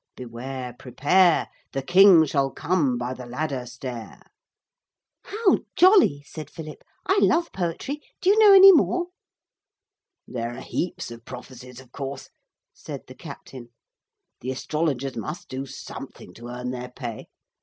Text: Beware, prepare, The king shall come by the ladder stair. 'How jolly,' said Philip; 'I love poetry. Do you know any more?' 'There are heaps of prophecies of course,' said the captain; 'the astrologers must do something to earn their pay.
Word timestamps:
Beware, 0.15 0.73
prepare, 0.79 1.47
The 1.73 1.83
king 1.83 2.25
shall 2.25 2.49
come 2.49 2.97
by 2.97 3.13
the 3.13 3.27
ladder 3.27 3.67
stair. 3.67 4.23
'How 5.25 5.59
jolly,' 5.75 6.23
said 6.25 6.49
Philip; 6.49 6.83
'I 7.05 7.19
love 7.21 7.51
poetry. 7.51 8.01
Do 8.19 8.31
you 8.31 8.39
know 8.39 8.51
any 8.51 8.71
more?' 8.71 9.09
'There 10.27 10.57
are 10.57 10.61
heaps 10.61 11.11
of 11.11 11.23
prophecies 11.23 11.79
of 11.79 11.91
course,' 11.91 12.31
said 12.73 13.03
the 13.05 13.13
captain; 13.15 13.69
'the 14.39 14.49
astrologers 14.49 15.15
must 15.15 15.49
do 15.49 15.67
something 15.67 16.33
to 16.33 16.47
earn 16.47 16.71
their 16.71 16.89
pay. 16.89 17.27